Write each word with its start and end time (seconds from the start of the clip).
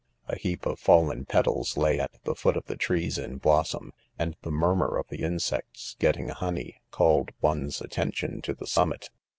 A' 0.27 0.35
heap 0.35 0.65
of 0.65 0.79
fallen 0.79 1.25
petals 1.25 1.77
lay 1.77 1.99
at 1.99 2.09
the 2.23 2.33
foot 2.33 2.57
of 2.57 2.65
the 2.65 2.75
trees 2.75 3.19
in 3.19 3.37
blossom, 3.37 3.93
and 4.17 4.35
the 4.41 4.49
murmur 4.49 4.97
of 4.97 5.07
the 5.09 5.21
Insects 5.21 5.95
getting 5.99 6.29
honey, 6.29 6.81
called 6.89 7.29
one 7.39 7.59
3 7.67 7.67
s 7.67 7.81
attention 7.81 8.41
to 8.41 8.55
the 8.55 8.65
sum 8.65 8.89
mit. 8.89 9.11